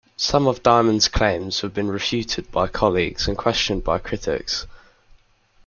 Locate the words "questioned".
3.37-3.83